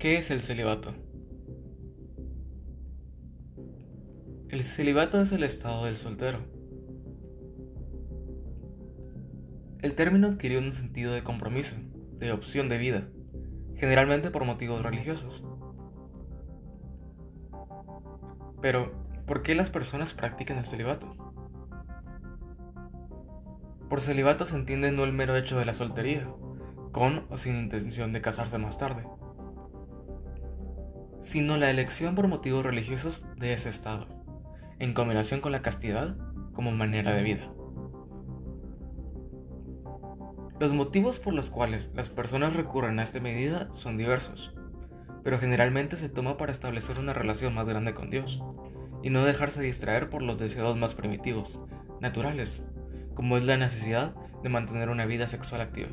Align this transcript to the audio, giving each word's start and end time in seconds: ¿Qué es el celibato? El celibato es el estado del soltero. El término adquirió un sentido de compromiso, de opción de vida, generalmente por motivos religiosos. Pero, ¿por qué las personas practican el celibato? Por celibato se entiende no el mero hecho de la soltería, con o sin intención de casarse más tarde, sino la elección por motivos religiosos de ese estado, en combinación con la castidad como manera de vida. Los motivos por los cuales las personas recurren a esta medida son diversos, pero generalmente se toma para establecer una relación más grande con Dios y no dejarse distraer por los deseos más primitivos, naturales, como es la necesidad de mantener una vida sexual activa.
¿Qué 0.00 0.16
es 0.16 0.30
el 0.30 0.40
celibato? 0.40 0.94
El 4.48 4.64
celibato 4.64 5.20
es 5.20 5.30
el 5.30 5.42
estado 5.42 5.84
del 5.84 5.98
soltero. 5.98 6.38
El 9.82 9.94
término 9.94 10.28
adquirió 10.28 10.58
un 10.58 10.72
sentido 10.72 11.12
de 11.12 11.22
compromiso, 11.22 11.76
de 12.18 12.32
opción 12.32 12.70
de 12.70 12.78
vida, 12.78 13.08
generalmente 13.76 14.30
por 14.30 14.46
motivos 14.46 14.82
religiosos. 14.82 15.44
Pero, 18.62 18.94
¿por 19.26 19.42
qué 19.42 19.54
las 19.54 19.68
personas 19.68 20.14
practican 20.14 20.56
el 20.56 20.64
celibato? 20.64 21.14
Por 23.90 24.00
celibato 24.00 24.46
se 24.46 24.56
entiende 24.56 24.92
no 24.92 25.04
el 25.04 25.12
mero 25.12 25.36
hecho 25.36 25.58
de 25.58 25.66
la 25.66 25.74
soltería, 25.74 26.26
con 26.90 27.26
o 27.28 27.36
sin 27.36 27.54
intención 27.56 28.14
de 28.14 28.22
casarse 28.22 28.56
más 28.56 28.78
tarde, 28.78 29.04
sino 31.20 31.56
la 31.56 31.70
elección 31.70 32.14
por 32.14 32.28
motivos 32.28 32.64
religiosos 32.64 33.24
de 33.36 33.52
ese 33.52 33.68
estado, 33.68 34.06
en 34.78 34.94
combinación 34.94 35.40
con 35.40 35.52
la 35.52 35.62
castidad 35.62 36.16
como 36.52 36.72
manera 36.72 37.14
de 37.14 37.22
vida. 37.22 37.52
Los 40.58 40.72
motivos 40.72 41.18
por 41.18 41.32
los 41.32 41.48
cuales 41.48 41.90
las 41.94 42.10
personas 42.10 42.54
recurren 42.54 42.98
a 42.98 43.02
esta 43.02 43.20
medida 43.20 43.68
son 43.72 43.96
diversos, 43.96 44.54
pero 45.24 45.38
generalmente 45.38 45.96
se 45.96 46.08
toma 46.08 46.36
para 46.36 46.52
establecer 46.52 46.98
una 46.98 47.12
relación 47.12 47.54
más 47.54 47.66
grande 47.66 47.94
con 47.94 48.10
Dios 48.10 48.42
y 49.02 49.10
no 49.10 49.24
dejarse 49.24 49.62
distraer 49.62 50.10
por 50.10 50.22
los 50.22 50.38
deseos 50.38 50.76
más 50.76 50.94
primitivos, 50.94 51.60
naturales, 52.00 52.62
como 53.14 53.36
es 53.36 53.44
la 53.44 53.56
necesidad 53.56 54.14
de 54.42 54.48
mantener 54.48 54.88
una 54.90 55.06
vida 55.06 55.26
sexual 55.26 55.60
activa. 55.60 55.90